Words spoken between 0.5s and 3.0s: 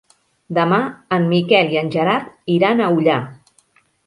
Demà en Miquel i en Gerard iran a